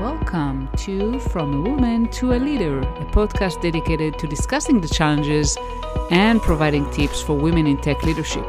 [0.00, 5.56] Welcome to From a Woman to a Leader, a podcast dedicated to discussing the challenges
[6.10, 8.44] and providing tips for women in tech leadership.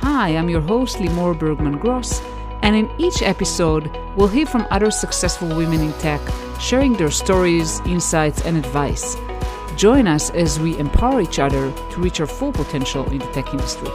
[0.00, 2.20] Hi, I'm your host, Limor Bergman Gross,
[2.62, 6.20] and in each episode, we'll hear from other successful women in tech,
[6.58, 9.16] sharing their stories, insights, and advice.
[9.76, 13.52] Join us as we empower each other to reach our full potential in the tech
[13.52, 13.90] industry.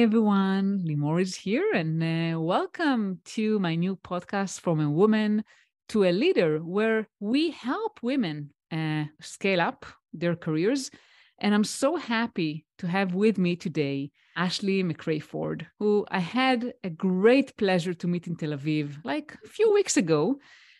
[0.00, 0.82] Everyone.
[0.86, 5.44] Limor is here, and uh, welcome to my new podcast from a woman
[5.90, 10.90] to a leader, where we help women uh, scale up their careers.
[11.38, 16.72] And I'm so happy to have with me today Ashley McCray Ford, who I had
[16.82, 20.38] a great pleasure to meet in Tel Aviv like a few weeks ago.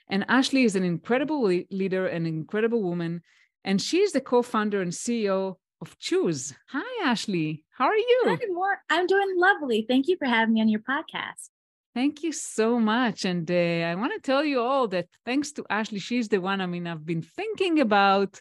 [0.09, 3.21] And Ashley is an incredible leader, an incredible woman.
[3.65, 6.55] And she's the co founder and CEO of Chooz.
[6.69, 7.65] Hi, Ashley.
[7.71, 8.23] How are you?
[8.27, 8.79] Hi, more.
[8.91, 9.87] I'm doing lovely.
[9.88, 11.49] Thank you for having me on your podcast.
[11.95, 13.24] Thank you so much.
[13.24, 16.60] And uh, I want to tell you all that thanks to Ashley, she's the one
[16.60, 18.41] I mean, I've been thinking about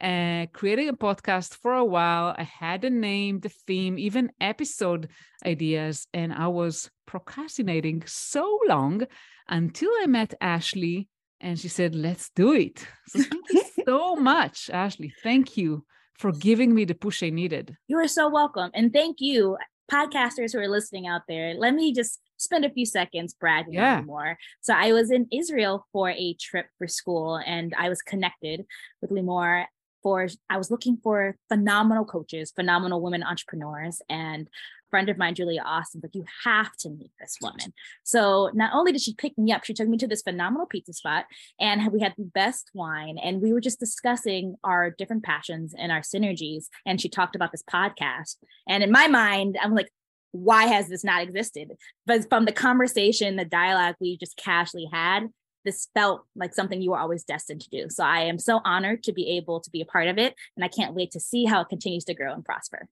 [0.00, 2.34] uh, creating a podcast for a while.
[2.38, 5.08] I had a name, the theme, even episode
[5.44, 9.06] ideas, and I was procrastinating so long
[9.48, 11.08] until I met Ashley
[11.40, 12.86] and she said, Let's do it.
[13.08, 15.12] So thank you so much, Ashley.
[15.22, 15.84] Thank you
[16.18, 17.76] for giving me the push I needed.
[17.88, 18.70] You are so welcome.
[18.74, 19.56] And thank you,
[19.90, 21.54] podcasters who are listening out there.
[21.54, 24.02] Let me just spend a few seconds bragging yeah.
[24.02, 24.38] more.
[24.60, 28.66] So I was in Israel for a trip for school and I was connected
[29.00, 29.66] with Limor
[30.02, 34.48] for I was looking for phenomenal coaches, phenomenal women entrepreneurs, and
[34.90, 37.72] friend of mine, Julia Austin, like, you have to meet this woman.
[38.04, 40.92] So not only did she pick me up, she took me to this phenomenal pizza
[40.92, 41.26] spot
[41.60, 43.18] and we had the best wine.
[43.22, 46.66] And we were just discussing our different passions and our synergies.
[46.84, 48.36] And she talked about this podcast.
[48.68, 49.90] And in my mind, I'm like,
[50.32, 51.72] why has this not existed?
[52.04, 55.28] But from the conversation, the dialogue we just casually had,
[55.64, 57.86] this felt like something you were always destined to do.
[57.88, 60.34] So I am so honored to be able to be a part of it.
[60.56, 62.88] And I can't wait to see how it continues to grow and prosper.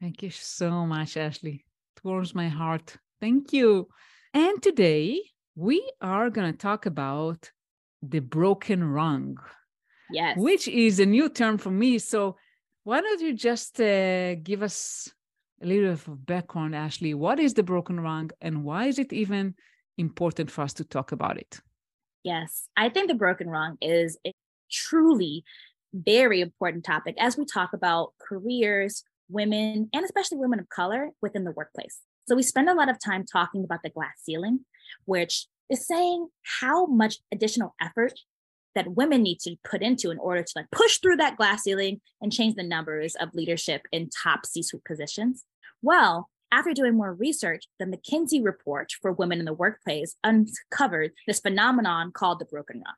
[0.00, 1.64] Thank you so much, Ashley.
[1.96, 2.96] It warms my heart.
[3.20, 3.88] Thank you.
[4.34, 5.20] And today
[5.54, 7.50] we are going to talk about
[8.02, 9.38] the broken rung.
[10.10, 10.36] Yes.
[10.38, 11.98] Which is a new term for me.
[11.98, 12.36] So
[12.84, 15.10] why don't you just uh, give us
[15.62, 17.14] a little bit of background, Ashley?
[17.14, 19.54] What is the broken rung and why is it even
[19.96, 21.60] important for us to talk about it?
[22.22, 24.32] Yes, I think the broken rung is a
[24.70, 25.44] truly
[25.94, 31.44] very important topic as we talk about careers, women, and especially women of color within
[31.44, 32.00] the workplace.
[32.28, 34.60] So we spend a lot of time talking about the glass ceiling,
[35.04, 36.28] which is saying
[36.60, 38.14] how much additional effort
[38.74, 42.00] that women need to put into in order to like push through that glass ceiling
[42.20, 45.44] and change the numbers of leadership in top C-suite positions.
[45.82, 51.40] Well, after doing more research, the McKinsey report for women in the workplace uncovered this
[51.40, 52.94] phenomenon called the broken rung.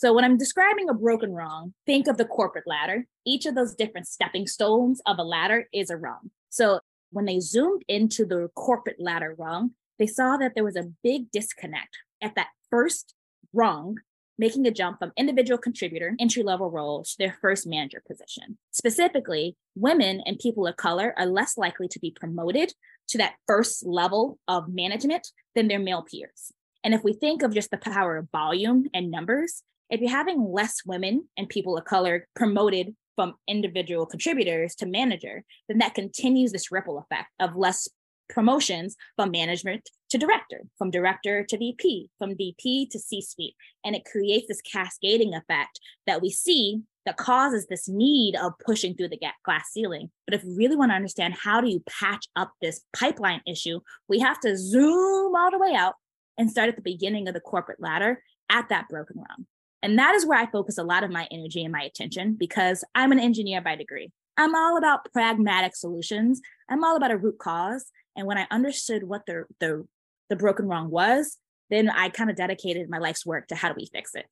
[0.00, 3.04] So, when I'm describing a broken rung, think of the corporate ladder.
[3.26, 6.30] Each of those different stepping stones of a ladder is a rung.
[6.48, 6.80] So,
[7.10, 11.30] when they zoomed into the corporate ladder rung, they saw that there was a big
[11.30, 13.12] disconnect at that first
[13.52, 13.96] rung
[14.38, 18.56] making a jump from individual contributor entry level roles to their first manager position.
[18.70, 22.72] Specifically, women and people of color are less likely to be promoted
[23.08, 26.52] to that first level of management than their male peers.
[26.82, 30.52] And if we think of just the power of volume and numbers, if you're having
[30.52, 36.52] less women and people of color promoted from individual contributors to manager, then that continues
[36.52, 37.88] this ripple effect of less
[38.28, 43.54] promotions from management to director, from director to VP, from VP to C suite.
[43.84, 48.94] And it creates this cascading effect that we see that causes this need of pushing
[48.94, 50.10] through the glass ceiling.
[50.26, 53.80] But if we really want to understand how do you patch up this pipeline issue,
[54.08, 55.94] we have to zoom all the way out
[56.38, 59.46] and start at the beginning of the corporate ladder at that broken rung.
[59.82, 62.84] And that is where I focus a lot of my energy and my attention because
[62.94, 64.12] I'm an engineer by degree.
[64.36, 66.40] I'm all about pragmatic solutions.
[66.68, 67.86] I'm all about a root cause.
[68.16, 69.86] And when I understood what the the
[70.28, 71.38] the broken rung was,
[71.70, 74.26] then I kind of dedicated my life's work to how do we fix it.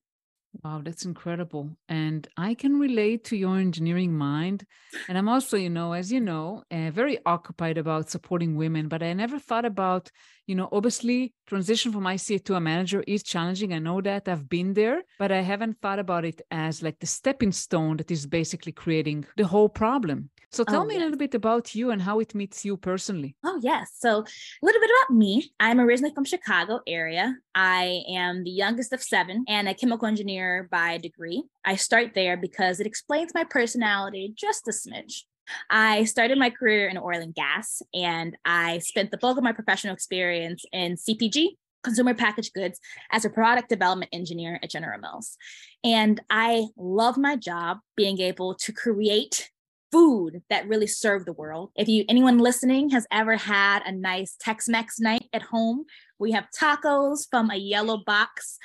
[0.64, 1.76] Wow, that's incredible.
[1.88, 4.64] And I can relate to your engineering mind.
[5.06, 9.02] And I'm also, you know, as you know, uh, very occupied about supporting women, but
[9.02, 10.10] I never thought about,
[10.46, 13.72] you know, obviously transition from ICA to a manager is challenging.
[13.72, 17.06] I know that I've been there, but I haven't thought about it as like the
[17.06, 20.30] stepping stone that is basically creating the whole problem.
[20.50, 23.36] So tell oh, me a little bit about you and how it meets you personally.
[23.44, 23.90] Oh, yes.
[23.98, 25.52] So a little bit about me.
[25.60, 27.36] I'm originally from Chicago area.
[27.54, 31.42] I am the youngest of seven and a chemical engineer by degree.
[31.64, 35.24] I start there because it explains my personality just a smidge.
[35.70, 39.52] I started my career in oil and gas, and I spent the bulk of my
[39.52, 42.78] professional experience in CPG, consumer packaged goods,
[43.12, 45.36] as a product development engineer at General Mills.
[45.84, 49.50] And I love my job being able to create
[49.90, 51.70] food that really served the world.
[51.76, 55.84] If you anyone listening has ever had a nice Tex-Mex night at home,
[56.18, 58.58] we have tacos from a yellow box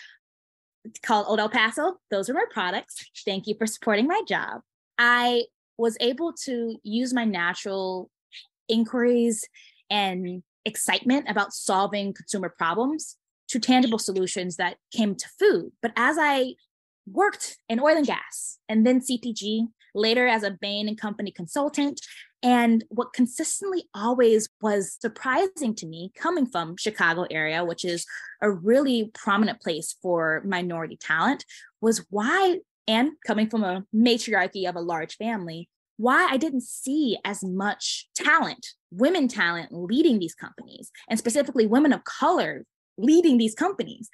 [1.01, 1.97] called Old El Paso.
[2.11, 3.09] Those are my products.
[3.25, 4.61] Thank you for supporting my job.
[4.97, 5.45] I
[5.77, 8.09] was able to use my natural
[8.67, 9.47] inquiries
[9.89, 13.17] and excitement about solving consumer problems
[13.49, 15.71] to tangible solutions that came to food.
[15.81, 16.53] But as I
[17.05, 22.01] worked in oil and gas and then CPG, later as a Bain and Company consultant,
[22.41, 28.05] and what consistently always was surprising to me coming from Chicago area, which is
[28.41, 31.45] a really prominent place for minority talent,
[31.79, 37.17] was why and coming from a matriarchy of a large family, why I didn't see
[37.23, 42.65] as much talent, women talent leading these companies, and specifically women of color
[42.97, 44.09] leading these companies.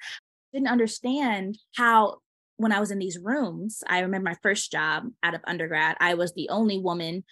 [0.52, 2.18] Didn't understand how
[2.60, 6.12] when I was in these rooms, I remember my first job out of undergrad, I
[6.12, 7.24] was the only woman.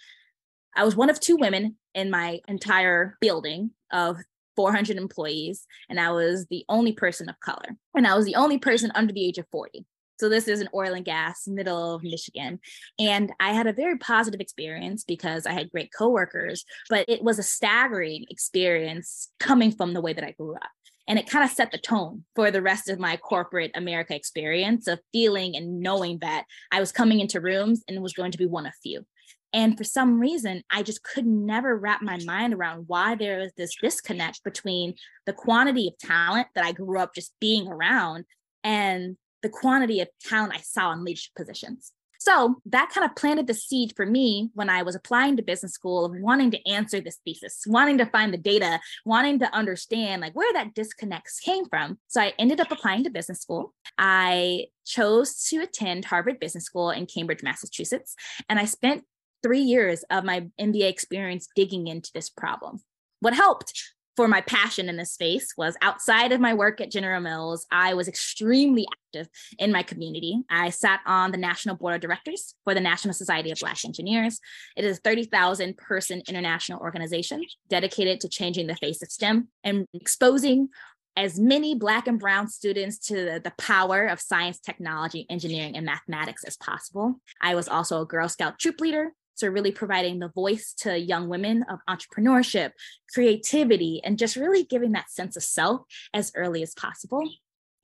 [0.75, 4.17] I was one of two women in my entire building of
[4.55, 7.77] 400 employees, and I was the only person of color.
[7.93, 9.85] And I was the only person under the age of 40.
[10.19, 12.59] So this is an oil and gas, middle of Michigan.
[12.97, 17.37] And I had a very positive experience because I had great coworkers, but it was
[17.37, 20.69] a staggering experience coming from the way that I grew up.
[21.09, 24.87] And it kind of set the tone for the rest of my corporate America experience
[24.87, 28.45] of feeling and knowing that I was coming into rooms and was going to be
[28.45, 29.05] one of few.
[29.51, 33.51] And for some reason, I just could never wrap my mind around why there was
[33.57, 34.93] this disconnect between
[35.25, 38.25] the quantity of talent that I grew up just being around
[38.63, 41.91] and the quantity of talent I saw in leadership positions.
[42.19, 45.71] So that kind of planted the seed for me when I was applying to business
[45.71, 50.21] school of wanting to answer this thesis, wanting to find the data, wanting to understand
[50.21, 51.97] like where that disconnects came from.
[52.07, 53.73] So I ended up applying to business school.
[53.97, 58.15] I chose to attend Harvard Business School in Cambridge, Massachusetts,
[58.49, 59.05] and I spent
[59.41, 62.81] three years of my MBA experience digging into this problem.
[63.21, 67.21] What helped for my passion in this space was outside of my work at General
[67.21, 70.41] Mills, I was extremely active in my community.
[70.49, 74.41] I sat on the National Board of Directors for the National Society of Black Engineers.
[74.75, 79.85] It is a 30,000 person international organization dedicated to changing the face of STEM and
[79.93, 80.67] exposing
[81.15, 85.85] as many Black and Brown students to the, the, power of science, technology, engineering, and
[85.85, 87.21] mathematics as possible.
[87.41, 91.29] I was also a Girl Scout troop leader so, really providing the voice to young
[91.29, 92.71] women of entrepreneurship,
[93.13, 95.81] creativity, and just really giving that sense of self
[96.13, 97.23] as early as possible.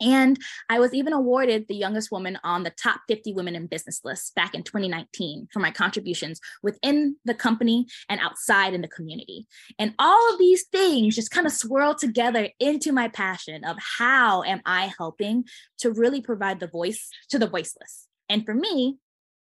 [0.01, 0.37] And
[0.69, 4.35] I was even awarded the youngest woman on the top 50 women in business list
[4.35, 9.47] back in 2019 for my contributions within the company and outside in the community.
[9.79, 14.43] And all of these things just kind of swirl together into my passion of how
[14.43, 15.45] am I helping
[15.77, 18.07] to really provide the voice to the voiceless.
[18.27, 18.97] And for me,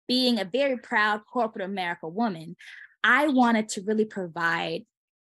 [0.08, 2.56] being a very proud corporate America woman,
[3.04, 4.84] I wanted to really provide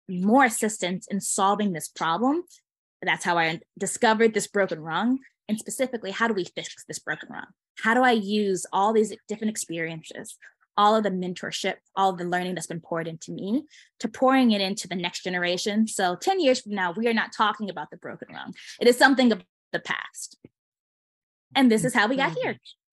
[0.08, 2.42] more assistance in solving this problem.
[3.02, 5.19] That's how I discovered this broken rung.
[5.48, 7.46] And specifically, how do we fix this broken rung?
[7.80, 10.36] How do I use all these different experiences,
[10.76, 13.64] all of the mentorship, all of the learning that's been poured into me
[14.00, 15.87] to pouring it into the next generation?
[15.87, 18.54] So 10 years from now, we are not talking about the broken rung.
[18.80, 19.42] It is something of
[19.73, 20.38] the past.
[21.54, 22.52] And this is how we got here.
[22.52, 22.88] Mm-hmm.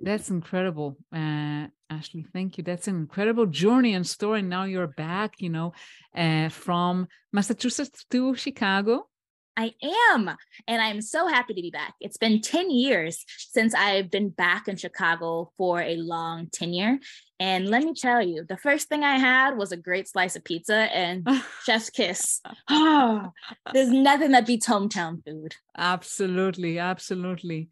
[0.00, 2.24] That's incredible, uh, Ashley.
[2.32, 2.64] Thank you.
[2.64, 4.40] That's an incredible journey and story.
[4.40, 5.74] Now you're back, you know,
[6.16, 9.06] uh, from Massachusetts to Chicago.
[9.56, 9.74] I
[10.12, 10.30] am.
[10.66, 11.94] And I'm so happy to be back.
[12.00, 16.98] It's been 10 years since I've been back in Chicago for a long tenure.
[17.38, 20.44] And let me tell you, the first thing I had was a great slice of
[20.44, 21.28] pizza and
[21.64, 22.40] chef's kiss.
[22.70, 23.32] Oh,
[23.74, 25.56] there's nothing that beats hometown food.
[25.76, 26.78] Absolutely.
[26.78, 27.68] Absolutely.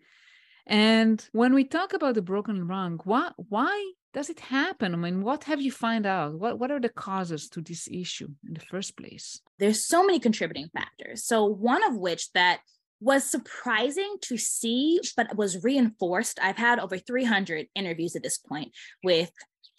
[0.69, 4.93] And when we talk about the broken rung, why why does it happen?
[4.93, 6.39] I mean, what have you find out?
[6.39, 9.41] What what are the causes to this issue in the first place?
[9.59, 11.25] There's so many contributing factors.
[11.25, 12.61] So one of which that
[13.01, 16.39] was surprising to see, but was reinforced.
[16.43, 18.73] I've had over 300 interviews at this point
[19.03, 19.31] with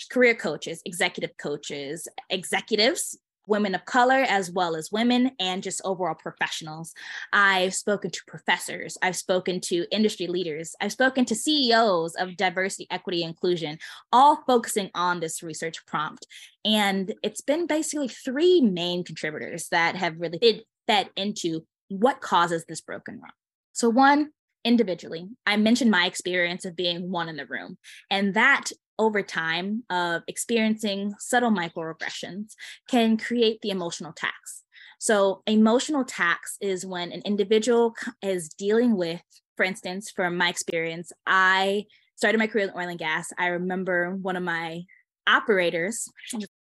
[0.09, 3.17] career coaches, executive coaches, executives
[3.49, 6.93] women of color as well as women and just overall professionals.
[7.33, 12.87] I've spoken to professors, I've spoken to industry leaders, I've spoken to CEOs of diversity,
[12.91, 13.79] equity, inclusion,
[14.11, 16.27] all focusing on this research prompt.
[16.63, 22.81] And it's been basically three main contributors that have really fed into what causes this
[22.81, 23.31] broken rung.
[23.73, 24.31] So, one,
[24.63, 27.77] individually, I mentioned my experience of being one in the room,
[28.09, 32.53] and that over time of experiencing subtle microaggressions
[32.87, 34.63] can create the emotional tax.
[34.99, 39.21] So, emotional tax is when an individual is dealing with,
[39.55, 43.31] for instance, from my experience, I started my career in oil and gas.
[43.37, 44.81] I remember one of my
[45.25, 46.09] operators,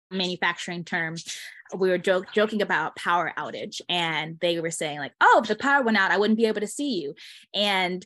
[0.09, 1.15] manufacturing term,
[1.75, 5.55] we were joke, joking about power outage, and they were saying, like, oh, if the
[5.55, 7.13] power went out, I wouldn't be able to see you.
[7.53, 8.05] And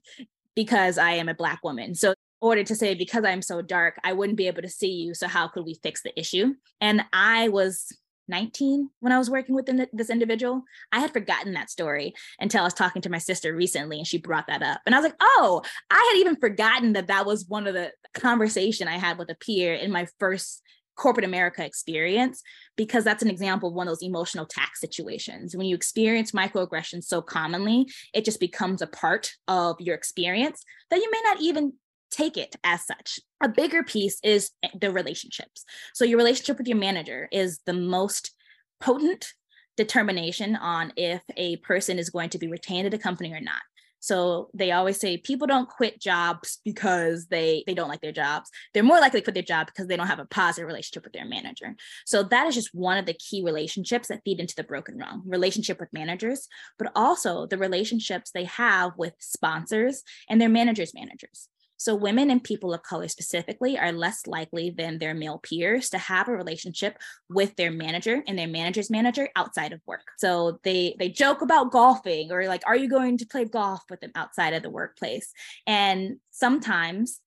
[0.55, 1.95] because I am a Black woman.
[1.95, 5.13] So order to say because i'm so dark i wouldn't be able to see you
[5.13, 6.53] so how could we fix the issue?
[6.81, 7.95] And i was
[8.29, 10.63] 19 when i was working with this individual.
[10.91, 14.17] I had forgotten that story until i was talking to my sister recently and she
[14.17, 14.81] brought that up.
[14.85, 17.91] And i was like oh i had even forgotten that that was one of the
[18.13, 20.61] conversation i had with a peer in my first
[20.97, 22.41] corporate America experience
[22.75, 25.55] because that's an example of one of those emotional tax situations.
[25.55, 30.97] When you experience microaggressions so commonly, it just becomes a part of your experience that
[30.97, 31.73] you may not even
[32.11, 33.19] take it as such.
[33.41, 35.63] A bigger piece is eh, the relationships.
[35.93, 38.31] So, your relationship with your manager is the most
[38.79, 39.33] potent
[39.75, 43.61] determination on if a person is going to be retained at a company or not.
[43.99, 48.49] So they always say people don't quit jobs because they they don't like their jobs.
[48.73, 51.13] They're more likely to quit their job because they don't have a positive relationship with
[51.13, 51.75] their manager.
[52.05, 55.23] So that is just one of the key relationships that feed into the broken rung
[55.25, 56.47] relationship with managers,
[56.77, 61.49] but also the relationships they have with sponsors and their managers' managers.
[61.77, 65.97] So, women and people of color specifically are less likely than their male peers to
[65.97, 66.97] have a relationship
[67.29, 70.07] with their manager and their manager's manager outside of work.
[70.17, 74.01] So, they they joke about golfing or like, are you going to play golf with
[74.01, 75.31] them outside of the workplace?
[75.65, 77.21] And sometimes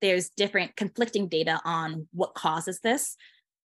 [0.00, 3.16] there's different conflicting data on what causes this.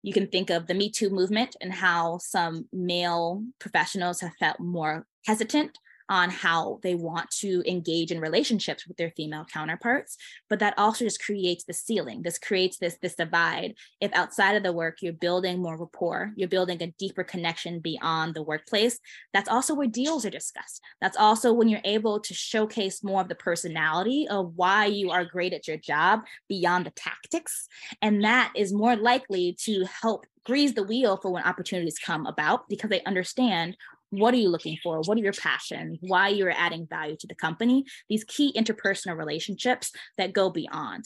[0.02, 4.60] You can think of the Me Too movement and how some male professionals have felt
[4.60, 5.78] more hesitant
[6.14, 10.16] on how they want to engage in relationships with their female counterparts
[10.48, 12.22] but that also just creates the ceiling.
[12.22, 13.74] This creates this this divide.
[14.00, 18.36] If outside of the work you're building more rapport you're building a deeper connection beyond
[18.36, 19.00] the workplace
[19.34, 20.82] that's also where deals are discussed.
[21.02, 25.26] That's also when you're able to showcase more of the personality of why you are
[25.26, 27.68] great at your job beyond the tactics.
[28.04, 32.68] And that is more likely to help grease the wheel for when opportunities come about
[32.70, 33.78] because they understand
[34.20, 37.36] what are you looking for what are your passions why you're adding value to the
[37.36, 41.06] company these key interpersonal relationships that go beyond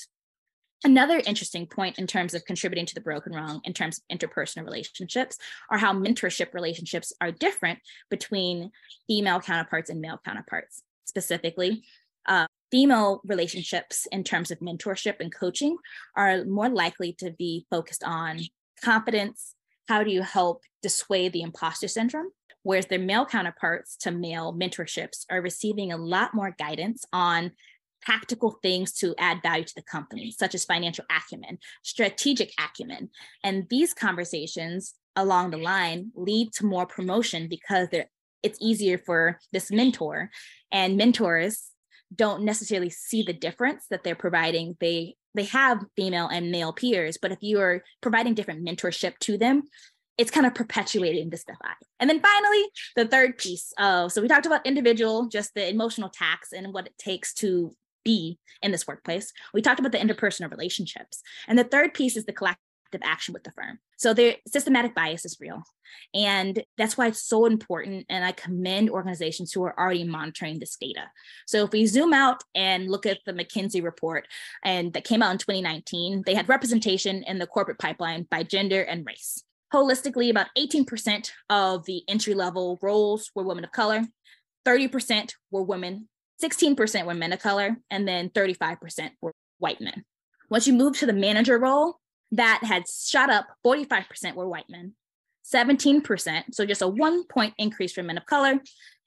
[0.84, 4.64] Another interesting point in terms of contributing to the broken rung in terms of interpersonal
[4.64, 5.38] relationships
[5.72, 7.80] are how mentorship relationships are different
[8.12, 8.72] between
[9.08, 10.84] female counterparts and male counterparts.
[11.06, 11.84] Specifically,
[12.28, 15.78] uh, female relationships in terms of mentorship and coaching
[16.16, 18.40] are more likely to be focused on
[18.84, 19.56] confidence.
[19.88, 22.30] How do you help dissuade the imposter syndrome?
[22.64, 27.52] Whereas their male counterparts to male mentorships are receiving a lot more guidance on
[28.06, 33.10] tactical things to add value to the company, such as financial acumen, strategic acumen.
[33.44, 37.90] And these conversations along the line lead to more promotion because
[38.44, 40.30] it's easier for this mentor
[40.72, 41.72] and mentors
[42.16, 47.18] don't necessarily see the difference that they're providing they they have female and male peers
[47.22, 49.64] but if you are providing different mentorship to them
[50.18, 51.76] it's kind of perpetuating this divide.
[52.00, 52.64] And then finally,
[52.96, 56.88] the third piece of so we talked about individual, just the emotional tax and what
[56.88, 57.72] it takes to
[58.04, 59.32] be in this workplace.
[59.54, 61.22] We talked about the interpersonal relationships.
[61.48, 62.62] And the third piece is the collective
[63.04, 63.80] action with the firm.
[63.98, 65.62] So the systematic bias is real.
[66.14, 68.06] And that's why it's so important.
[68.10, 71.10] And I commend organizations who are already monitoring this data.
[71.48, 74.28] So if we zoom out and look at the McKinsey report
[74.64, 78.82] and that came out in 2019, they had representation in the corporate pipeline by gender
[78.82, 79.44] and race.
[79.74, 84.06] Holistically, about 18% of the entry level roles were women of color,
[84.66, 86.08] 30% were women,
[86.42, 90.06] 16% were men of color, and then 35% were white men.
[90.50, 92.00] Once you move to the manager role,
[92.32, 94.94] that had shot up 45% were white men,
[95.54, 98.60] 17%, so just a one point increase for men of color.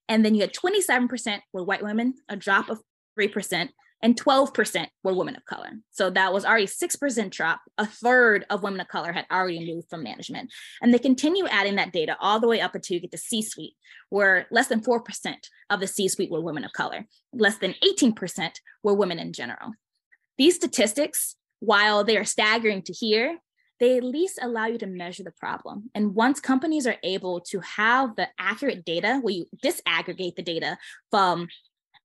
[0.08, 2.80] And then you had 27% were white women, a drop of
[3.18, 3.68] 3%,
[4.02, 5.70] and 12% were women of color.
[5.90, 7.60] So that was already 6% drop.
[7.78, 10.50] A third of women of color had already moved from management.
[10.80, 13.42] And they continue adding that data all the way up until you get to C
[13.42, 13.74] suite,
[14.08, 15.02] where less than 4%
[15.68, 18.50] of the C suite were women of color, less than 18%
[18.82, 19.72] were women in general.
[20.38, 23.38] These statistics, while they are staggering to hear,
[23.80, 25.90] they at least allow you to measure the problem.
[25.94, 30.76] And once companies are able to have the accurate data, where you disaggregate the data
[31.10, 31.48] from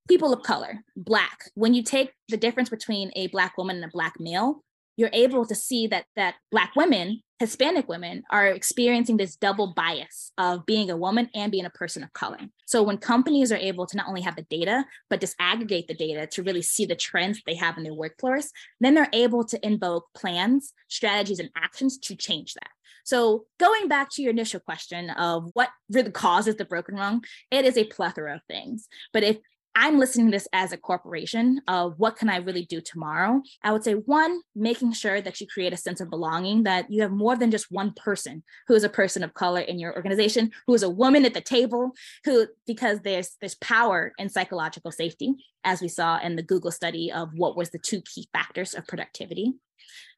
[0.08, 3.92] people of color, Black, when you take the difference between a Black woman and a
[3.94, 4.64] Black male,
[4.98, 10.32] you're able to see that that black women hispanic women are experiencing this double bias
[10.38, 13.86] of being a woman and being a person of color so when companies are able
[13.86, 17.42] to not only have the data but disaggregate the data to really see the trends
[17.46, 22.16] they have in their workforce then they're able to invoke plans strategies and actions to
[22.16, 22.70] change that
[23.06, 27.64] so going back to your initial question of what really causes the broken rung, it
[27.64, 28.88] is a plethora of things.
[29.14, 29.38] But if
[29.77, 33.41] I'm listening to this as a corporation of what can I really do tomorrow?
[33.62, 37.01] I would say one, making sure that you create a sense of belonging, that you
[37.01, 40.51] have more than just one person who is a person of color in your organization,
[40.65, 41.91] who is a woman at the table,
[42.24, 45.34] who because there's there's power in psychological safety,
[45.65, 48.88] as we saw in the Google study of what was the two key factors of
[48.88, 49.55] productivity.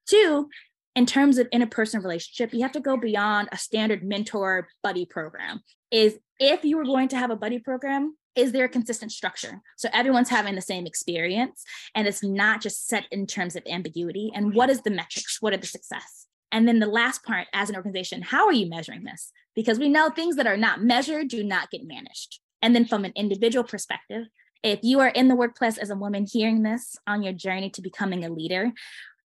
[0.07, 0.49] Two,
[0.95, 5.61] in terms of interpersonal relationship, you have to go beyond a standard mentor buddy program.
[5.89, 9.61] Is if you were going to have a buddy program, is there a consistent structure?
[9.75, 11.63] So everyone's having the same experience
[11.95, 14.31] and it's not just set in terms of ambiguity.
[14.33, 15.41] And what is the metrics?
[15.41, 16.27] What are the success?
[16.51, 19.31] And then the last part as an organization how are you measuring this?
[19.55, 22.39] Because we know things that are not measured do not get managed.
[22.61, 24.27] And then from an individual perspective
[24.63, 27.81] if you are in the workplace as a woman hearing this on your journey to
[27.81, 28.71] becoming a leader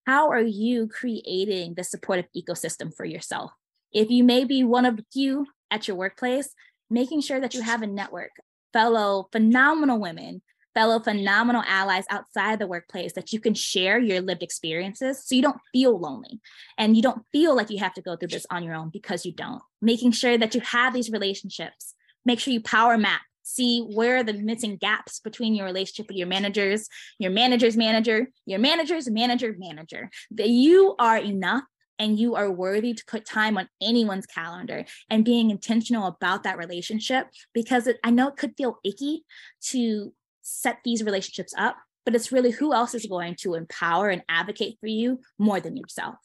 [0.07, 3.53] how are you creating the supportive ecosystem for yourself?
[3.93, 6.55] If you may be one of the few at your workplace
[6.91, 8.33] making sure that you have a network
[8.73, 10.43] fellow phenomenal women,
[10.75, 15.43] fellow phenomenal allies outside the workplace that you can share your lived experiences so you
[15.43, 16.41] don't feel lonely
[16.79, 19.27] and you don't feel like you have to go through this on your own because
[19.27, 19.63] you don't.
[19.81, 23.21] Making sure that you have these relationships, make sure you power map.
[23.45, 26.89] See where are the missing gaps between your relationship with your managers,
[27.19, 30.11] your manager's manager, your manager's manager, manager.
[30.31, 31.65] That you are enough
[32.03, 36.59] and you are worthy to put time on anyone's calendar and being intentional about that
[36.59, 39.25] relationship because it, I know it could feel icky
[39.69, 44.25] to set these relationships up, but it's really who else is going to empower and
[44.29, 46.17] advocate for you more than yourself.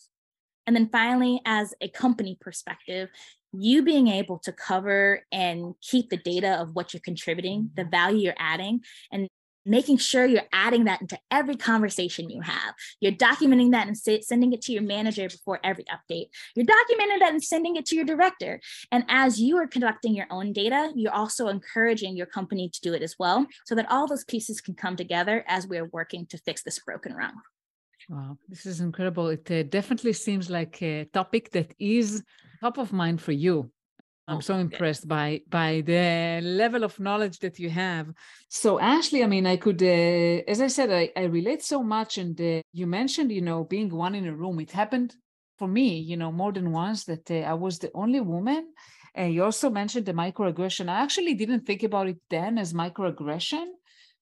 [0.65, 3.10] And then finally, as a company perspective,
[3.53, 8.17] you being able to cover and keep the data of what you're contributing, the value
[8.17, 8.81] you're adding,
[9.12, 9.29] and
[9.67, 12.74] making sure you're adding that into every conversation you have.
[13.00, 16.27] You're documenting that and sending it to your manager before every update.
[16.55, 18.59] You're documenting that and sending it to your director.
[18.91, 22.94] And as you are conducting your own data, you're also encouraging your company to do
[22.94, 26.37] it as well so that all those pieces can come together as we're working to
[26.37, 27.33] fix this broken rung.
[28.09, 29.27] Wow, this is incredible.
[29.27, 32.24] It uh, definitely seems like a topic that is
[32.61, 33.70] top of mind for you
[34.29, 38.07] I'm oh, so impressed by by the level of knowledge that you have.
[38.50, 42.18] So Ashley, I mean, I could, uh, as I said, I, I relate so much.
[42.18, 44.59] And uh, you mentioned, you know, being one in a room.
[44.59, 45.16] It happened
[45.57, 48.74] for me, you know, more than once that uh, I was the only woman.
[49.16, 50.90] And you also mentioned the microaggression.
[50.90, 53.66] I actually didn't think about it then as microaggression,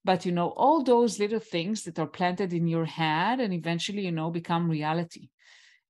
[0.04, 4.06] but you know, all those little things that are planted in your head and eventually,
[4.06, 5.30] you know, become reality.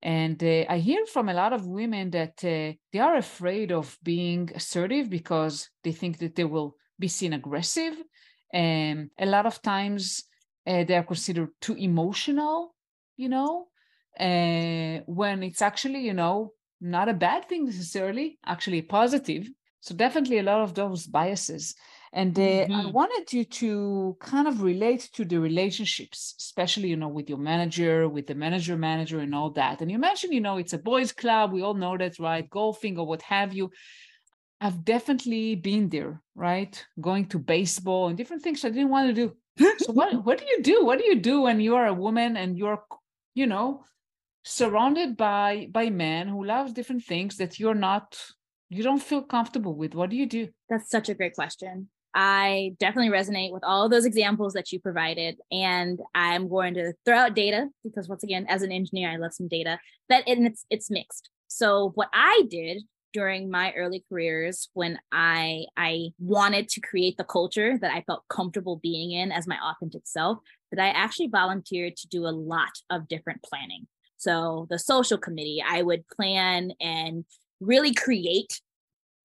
[0.05, 3.97] And uh, I hear from a lot of women that uh, they are afraid of
[4.03, 7.95] being assertive because they think that they will be seen aggressive.
[8.53, 10.25] And a lot of times
[10.67, 12.75] uh, they are considered too emotional,
[13.17, 13.69] you know,
[14.19, 19.49] uh, when it's actually, you know, not a bad thing necessarily, actually positive.
[19.79, 21.73] So definitely a lot of those biases.
[22.15, 22.73] And uh, mm-hmm.
[22.73, 27.37] I wanted you to kind of relate to the relationships, especially, you know, with your
[27.37, 29.81] manager, with the manager manager and all that.
[29.81, 31.51] And you mentioned, you know, it's a boys club.
[31.51, 32.49] We all know that, right?
[32.49, 33.69] Golfing or what have you.
[34.61, 36.73] I've definitely been there, right?
[37.01, 39.35] Going to baseball and different things I didn't want to do.
[39.79, 40.85] so what, what do you do?
[40.85, 42.81] What do you do when you are a woman and you're,
[43.33, 43.83] you know,
[44.45, 48.15] surrounded by by men who love different things that you're not
[48.69, 52.73] you don't feel comfortable with what do you do that's such a great question I
[52.79, 55.37] definitely resonate with all those examples that you provided.
[55.51, 59.33] And I'm going to throw out data because once again, as an engineer, I love
[59.33, 59.77] some data
[60.09, 61.29] that and it's it's mixed.
[61.47, 67.23] So what I did during my early careers when I I wanted to create the
[67.25, 70.39] culture that I felt comfortable being in as my authentic self,
[70.71, 73.87] that I actually volunteered to do a lot of different planning.
[74.17, 77.25] So the social committee, I would plan and
[77.59, 78.61] really create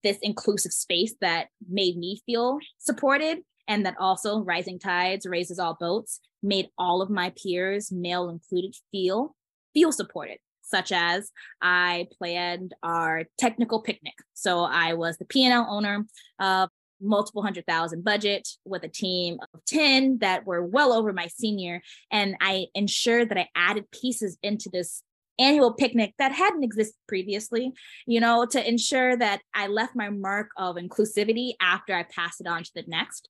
[0.02, 5.76] this inclusive space that made me feel supported and that also rising tides raises all
[5.78, 9.34] boats made all of my peers male included feel
[9.74, 11.30] feel supported such as
[11.62, 14.14] i planned our technical picnic.
[14.34, 16.04] So i was the p&l owner
[16.38, 16.68] of
[17.00, 21.80] multiple hundred thousand budget with a team of 10 that were well over my senior
[22.12, 25.02] and i ensured that i added pieces into this
[25.40, 27.72] annual picnic that hadn't existed previously,
[28.06, 32.46] you know, to ensure that I left my mark of inclusivity after I passed it
[32.46, 33.28] on to the next.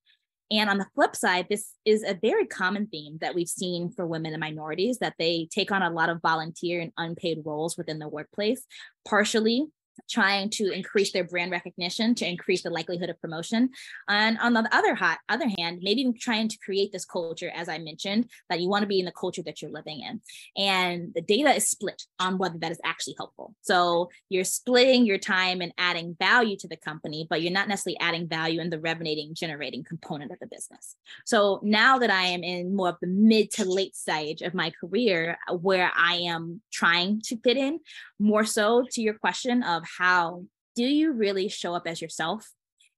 [0.52, 4.04] And on the flip side, this is a very common theme that we've seen for
[4.04, 8.00] women and minorities that they take on a lot of volunteer and unpaid roles within
[8.00, 8.64] the workplace,
[9.06, 9.66] partially
[10.08, 13.70] trying to increase their brand recognition to increase the likelihood of promotion.
[14.08, 17.78] And on the other hot other hand maybe trying to create this culture as i
[17.78, 20.20] mentioned that you want to be in the culture that you're living in.
[20.56, 23.54] And the data is split on whether that is actually helpful.
[23.62, 27.98] So you're splitting your time and adding value to the company but you're not necessarily
[28.00, 30.96] adding value in the revenue generating component of the business.
[31.24, 34.70] So now that i am in more of the mid to late stage of my
[34.80, 37.80] career uh, where i am trying to fit in
[38.18, 40.44] more so to your question of how
[40.76, 42.50] do you really show up as yourself?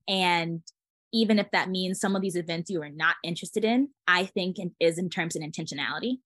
[0.09, 0.63] And
[1.13, 4.57] even if that means some of these events you are not interested in, I think
[4.81, 6.19] is in terms of intentionality.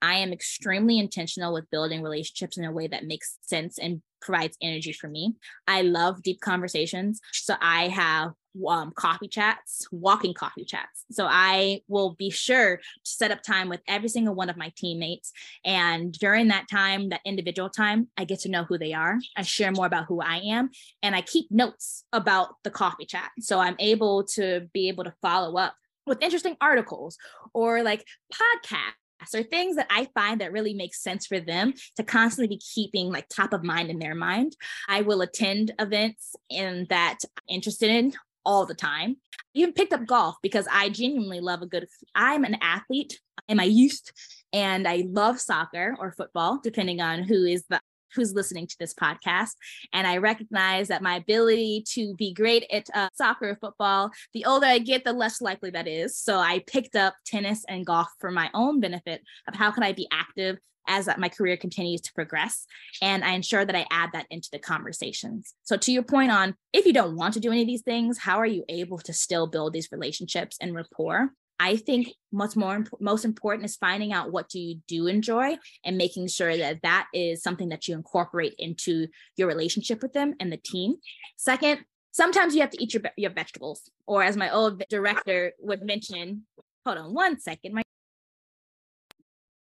[0.00, 4.56] I am extremely intentional with building relationships in a way that makes sense and provides
[4.60, 5.34] energy for me.
[5.68, 7.20] I love deep conversations.
[7.32, 8.32] So I have
[8.68, 11.04] um, coffee chats, walking coffee chats.
[11.10, 14.72] So I will be sure to set up time with every single one of my
[14.76, 15.32] teammates.
[15.64, 19.18] And during that time, that individual time, I get to know who they are.
[19.36, 20.70] I share more about who I am
[21.02, 23.30] and I keep notes about the coffee chat.
[23.40, 25.74] So I'm able to be able to follow up
[26.06, 27.16] with interesting articles
[27.54, 32.02] or like podcasts or things that I find that really make sense for them to
[32.02, 34.56] constantly be keeping like top of mind in their mind.
[34.88, 39.16] I will attend events in that I'm interested in all the time.
[39.54, 43.64] Even picked up golf because I genuinely love a good I'm an athlete and I
[43.64, 44.12] used
[44.52, 47.80] and I love soccer or football depending on who is the
[48.14, 49.52] who's listening to this podcast.
[49.92, 54.44] And I recognize that my ability to be great at uh, soccer or football, the
[54.44, 56.18] older I get, the less likely that is.
[56.18, 59.92] So I picked up tennis and golf for my own benefit of how can I
[59.92, 62.66] be active as my career continues to progress.
[63.00, 65.54] And I ensure that I add that into the conversations.
[65.62, 68.18] So, to your point on if you don't want to do any of these things,
[68.18, 71.30] how are you able to still build these relationships and rapport?
[71.62, 75.96] I think what's more most important is finding out what do you do enjoy and
[75.96, 80.52] making sure that that is something that you incorporate into your relationship with them and
[80.52, 80.96] the team.
[81.36, 85.82] Second, sometimes you have to eat your your vegetables, or as my old director would
[85.82, 86.46] mention.
[86.84, 87.74] Hold on one second.
[87.74, 87.82] My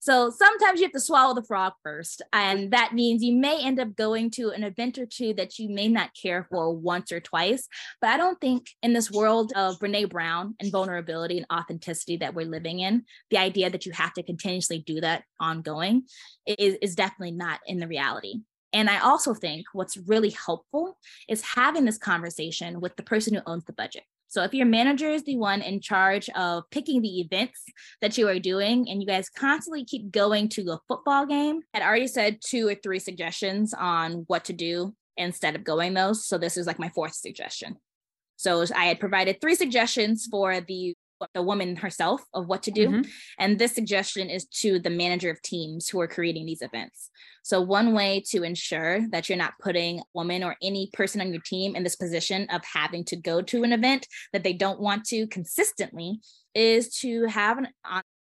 [0.04, 2.22] so sometimes you have to swallow the frog first.
[2.34, 5.70] And that means you may end up going to an event or two that you
[5.70, 7.70] may not care for once or twice.
[8.02, 12.36] But I don't think in this world of Brene Brown and vulnerability and authenticity that
[12.36, 16.04] we're living in, the idea that you have to continuously do that ongoing
[16.46, 18.42] is, is definitely not in the reality.
[18.74, 20.98] And I also think what's really helpful
[21.30, 24.04] is having this conversation with the person who owns the budget.
[24.34, 27.66] So if your manager is the one in charge of picking the events
[28.02, 31.84] that you are doing, and you guys constantly keep going to a football game, I'd
[31.84, 36.26] already said two or three suggestions on what to do instead of going those.
[36.26, 37.76] So this is like my fourth suggestion.
[38.36, 40.96] So I had provided three suggestions for the
[41.34, 42.90] the woman herself of what to do.
[42.90, 43.10] Mm-hmm.
[43.40, 47.10] And this suggestion is to the manager of teams who are creating these events.
[47.44, 51.32] So, one way to ensure that you're not putting a woman or any person on
[51.32, 54.80] your team in this position of having to go to an event that they don't
[54.80, 56.20] want to consistently
[56.56, 57.68] is to have an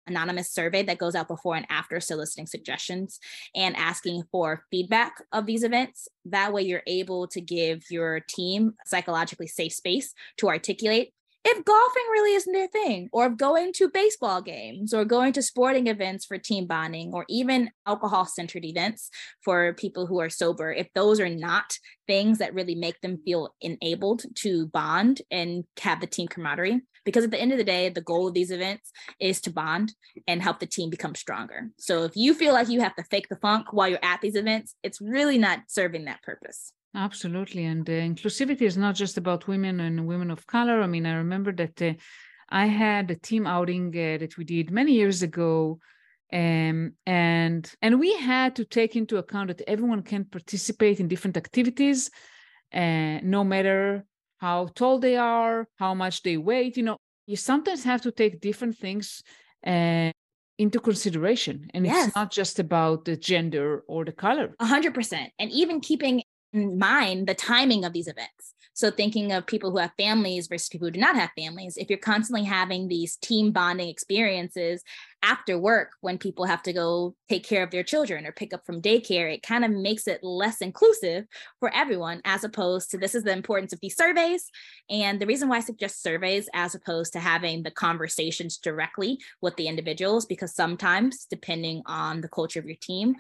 [0.07, 3.19] anonymous survey that goes out before and after soliciting suggestions
[3.55, 6.09] and asking for feedback of these events.
[6.25, 11.13] That way, you're able to give your team psychologically safe space to articulate
[11.45, 15.43] if golfing really isn't their thing, or if going to baseball games, or going to
[15.43, 19.11] sporting events for team bonding, or even alcohol centered events
[19.43, 23.55] for people who are sober, if those are not things that really make them feel
[23.61, 27.89] enabled to bond and have the team camaraderie, because at the end of the day,
[27.89, 29.95] the goal of these events is to bond
[30.29, 31.71] and help the team become stronger.
[31.79, 34.37] So if you feel like you have to fake the funk while you're at these
[34.37, 36.75] events, it's really not serving that purpose.
[36.95, 37.65] Absolutely.
[37.65, 40.83] And uh, inclusivity is not just about women and women of color.
[40.83, 41.93] I mean, I remember that uh,
[42.49, 45.79] I had a team outing uh, that we did many years ago.
[46.33, 51.37] Um, and and we had to take into account that everyone can participate in different
[51.37, 52.09] activities,
[52.73, 54.05] uh, no matter
[54.39, 56.73] how tall they are, how much they weigh.
[56.75, 59.25] You know, you sometimes have to take different things
[59.67, 60.13] uh,
[60.57, 62.07] into consideration, and yes.
[62.07, 64.55] it's not just about the gender or the color.
[64.61, 68.55] A hundred percent, and even keeping mind the timing of these events.
[68.73, 71.91] So, thinking of people who have families versus people who do not have families, if
[71.91, 74.83] you're constantly having these team bonding experiences
[75.23, 78.65] after work when people have to go take care of their children or pick up
[78.65, 81.27] from daycare, it kind of makes it less inclusive
[81.59, 84.49] for everyone, as opposed to this is the importance of these surveys.
[84.89, 89.57] And the reason why I suggest surveys as opposed to having the conversations directly with
[89.57, 93.17] the individuals, because sometimes, depending on the culture of your team,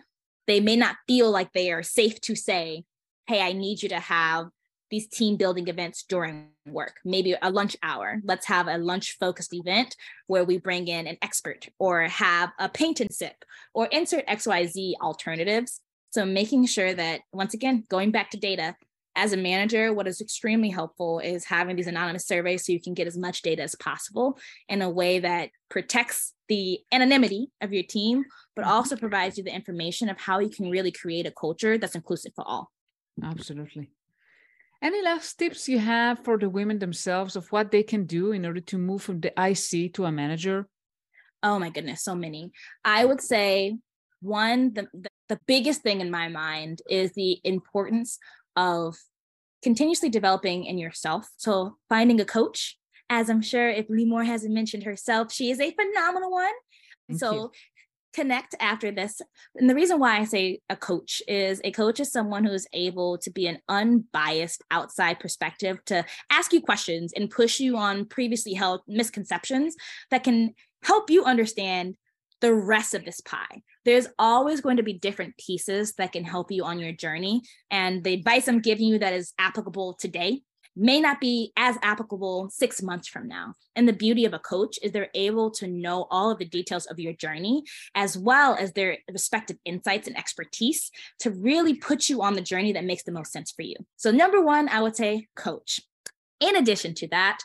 [0.46, 2.84] they may not feel like they are safe to say,
[3.26, 4.48] hey, I need you to have
[4.90, 8.20] these team building events during work, maybe a lunch hour.
[8.24, 9.94] Let's have a lunch focused event
[10.26, 14.94] where we bring in an expert or have a paint and sip or insert XYZ
[15.00, 15.80] alternatives.
[16.10, 18.74] So making sure that, once again, going back to data,
[19.16, 22.94] as a manager, what is extremely helpful is having these anonymous surveys so you can
[22.94, 27.82] get as much data as possible in a way that protects the anonymity of your
[27.82, 28.70] team, but mm-hmm.
[28.70, 32.32] also provides you the information of how you can really create a culture that's inclusive
[32.34, 32.70] for all.
[33.22, 33.90] Absolutely.
[34.82, 38.46] Any last tips you have for the women themselves of what they can do in
[38.46, 40.68] order to move from the IC to a manager?
[41.42, 42.52] Oh my goodness, so many.
[42.84, 43.76] I would say
[44.20, 48.18] one, the, the, the biggest thing in my mind is the importance
[48.56, 48.96] of
[49.62, 51.28] continuously developing in yourself.
[51.36, 52.78] So finding a coach,
[53.10, 56.52] as I'm sure if Limor hasn't mentioned herself, she is a phenomenal one.
[57.08, 57.50] Thank so you.
[58.12, 59.20] Connect after this.
[59.56, 62.66] And the reason why I say a coach is a coach is someone who is
[62.72, 68.06] able to be an unbiased outside perspective to ask you questions and push you on
[68.06, 69.76] previously held misconceptions
[70.10, 71.96] that can help you understand
[72.40, 73.62] the rest of this pie.
[73.84, 77.42] There's always going to be different pieces that can help you on your journey.
[77.70, 80.42] And the advice I'm giving you that is applicable today
[80.80, 83.52] may not be as applicable six months from now.
[83.76, 86.86] And the beauty of a coach is they're able to know all of the details
[86.86, 87.64] of your journey,
[87.94, 90.90] as well as their respective insights and expertise
[91.20, 93.76] to really put you on the journey that makes the most sense for you.
[93.96, 95.80] So, number one, I would say coach.
[96.40, 97.40] In addition to that,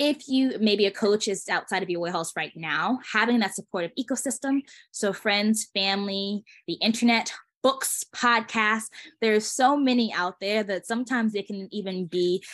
[0.00, 3.92] if you maybe a coach is outside of your warehouse right now, having that supportive
[3.96, 7.32] ecosystem, so friends, family, the internet,
[7.64, 8.90] books, podcasts,
[9.22, 12.44] there's so many out there that sometimes it can even be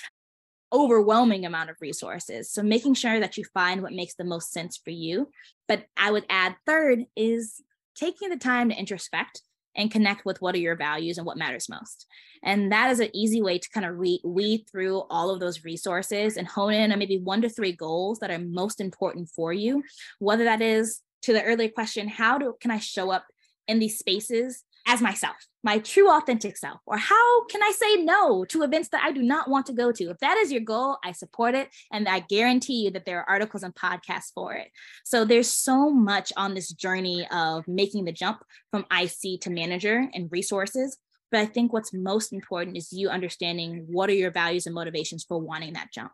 [0.73, 2.51] overwhelming amount of resources.
[2.51, 5.29] So making sure that you find what makes the most sense for you.
[5.67, 7.61] But I would add third is
[7.97, 9.43] taking the time to introspect
[9.75, 12.07] and connect with what are your values and what matters most.
[12.45, 15.65] And that is an easy way to kind of re- weed through all of those
[15.65, 19.53] resources and hone in on maybe one to three goals that are most important for
[19.53, 19.83] you.
[20.21, 23.27] Whether that is to the earlier question, how do can I show up
[23.69, 26.81] in these spaces as myself, my true authentic self?
[26.87, 29.93] Or how can I say no to events that I do not want to go
[29.93, 30.11] to?
[30.11, 31.69] If that is your goal, I support it.
[31.93, 34.69] And I guarantee you that there are articles and podcasts for it.
[35.05, 40.09] So there's so much on this journey of making the jump from IC to manager
[40.15, 40.99] and resources.
[41.31, 45.25] But I think what's most important is you understanding what are your values and motivations
[45.25, 46.13] for wanting that jump.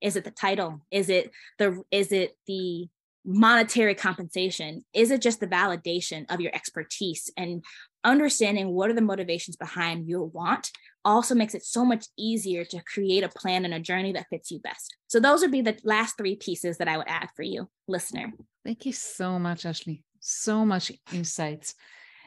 [0.00, 0.80] Is it the title?
[0.90, 2.88] Is it the is it the
[3.24, 4.84] monetary compensation?
[4.94, 7.64] Is it just the validation of your expertise and
[8.06, 10.70] understanding what are the motivations behind your want
[11.04, 14.50] also makes it so much easier to create a plan and a journey that fits
[14.50, 14.96] you best.
[15.08, 18.32] So those would be the last three pieces that I would add for you, listener.
[18.64, 20.02] Thank you so much, Ashley.
[20.20, 21.74] So much insights.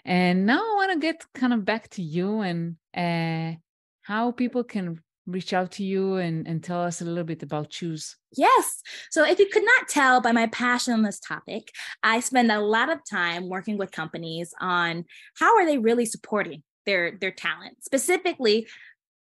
[0.06, 3.58] And now I want to get kind of back to you and uh,
[4.02, 7.70] how people can reach out to you and, and tell us a little bit about
[7.70, 8.16] Chooz.
[8.36, 8.82] Yes.
[9.12, 11.72] So, if you could not tell by my passion on this topic,
[12.04, 15.06] I spend a lot of time working with companies on
[15.38, 17.84] how are they really supporting their their talent.
[17.84, 18.68] Specifically,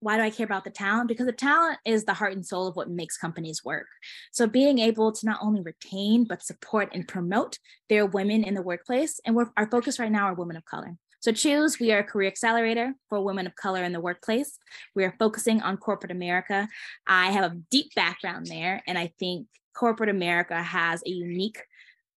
[0.02, 1.08] why do I care about the talent?
[1.08, 3.86] Because the talent is the heart and soul of what makes companies work.
[4.32, 8.64] So being able to not only retain but support and promote their women in the
[8.64, 10.98] workplace, and our focus right now are women of color.
[11.22, 14.58] So Chooz, we are a career accelerator for women of color in the workplace.
[14.96, 16.68] We are focusing on corporate America.
[17.06, 21.62] I have a deep background there, and I think corporate America has a unique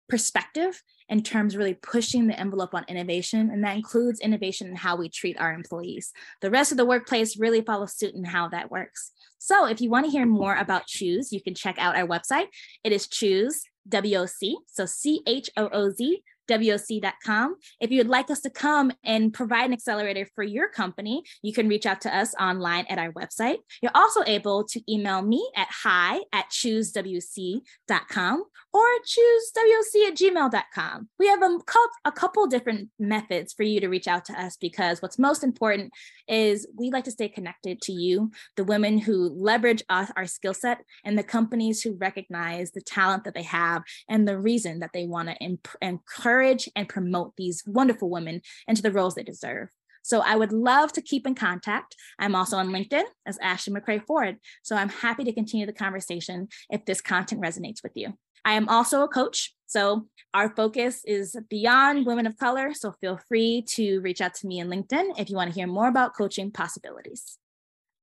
[0.08, 4.76] perspective in terms of really pushing the envelope on innovation, and that includes innovation in
[4.76, 6.12] how we treat our employees.
[6.42, 9.14] The rest of the workplace really follows suit in how that works.
[9.40, 12.50] So if you want to hear more about Chooz, you can check out our website.
[12.84, 17.56] It is Chooz WOC, so C H O O Z WOC.com.
[17.80, 21.54] If you would like us to come and provide an accelerator for your company, you
[21.54, 23.58] can reach out to us online at our website.
[23.82, 31.10] You're also able to email me at hi at choozwoc.com or choozwoc at gmail.com.
[31.20, 31.58] We have a,
[32.06, 35.92] a couple different methods for you to reach out to us because what's most important
[36.28, 40.54] is we like to stay connected to you, the women who leverage us, our skill
[40.54, 44.92] set, and the companies who recognize the talent that they have and the reason that
[44.94, 49.70] they want to imp- encourage and promote these wonderful women into the roles they deserve.
[50.04, 51.96] So I would love to keep in contact.
[52.18, 54.38] I'm also on LinkedIn as Ashley McCray Ford.
[54.64, 58.14] So I'm happy to continue the conversation if this content resonates with you.
[58.45, 59.54] I am also a coach.
[59.67, 62.73] So our focus is beyond women of color.
[62.73, 65.67] So feel free to reach out to me in LinkedIn if you want to hear
[65.67, 67.38] more about coaching possibilities.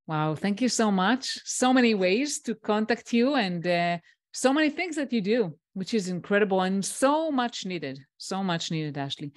[0.06, 1.38] Wow, thank you so much.
[1.44, 3.98] So many ways to contact you and uh,
[4.32, 8.00] so many things that you do, which is incredible and so much needed.
[8.16, 9.32] So much needed, Ashley.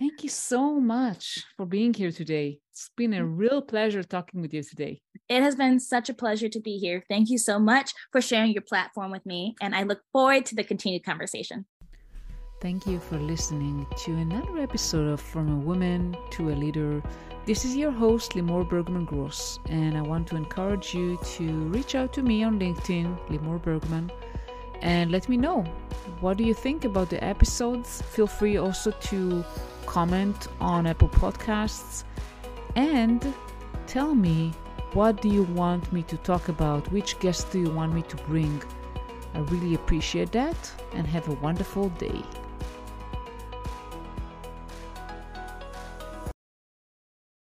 [0.00, 2.58] Thank you so much for being here today.
[2.72, 3.36] It's been a mm.
[3.36, 5.02] real pleasure talking with you today.
[5.28, 7.04] It has been such a pleasure to be here.
[7.10, 10.54] Thank you so much for sharing your platform with me, and I look forward to
[10.54, 11.66] the continued conversation.
[12.62, 17.02] Thank you for listening to another episode of From a Woman to a Leader.
[17.44, 21.94] This is your host, Limor Bergman Gross, and I want to encourage you to reach
[21.94, 24.10] out to me on LinkedIn, Limor Bergman,
[24.82, 25.62] and let me know
[26.20, 28.02] what do you think about the episodes.
[28.02, 29.44] Feel free also to
[29.86, 32.04] comment on Apple Podcasts
[32.76, 33.34] and
[33.86, 34.52] tell me
[34.92, 36.90] what do you want me to talk about?
[36.92, 38.62] Which guests do you want me to bring?
[39.34, 40.56] I really appreciate that
[40.94, 42.22] and have a wonderful day.